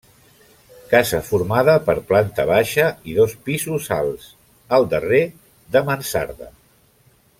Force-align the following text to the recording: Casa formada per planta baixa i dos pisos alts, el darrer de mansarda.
Casa 0.93 1.19
formada 1.27 1.75
per 1.89 1.95
planta 2.13 2.45
baixa 2.51 2.87
i 3.11 3.15
dos 3.19 3.35
pisos 3.49 3.91
alts, 3.99 4.33
el 4.79 4.89
darrer 4.95 5.21
de 5.77 5.85
mansarda. 5.91 6.51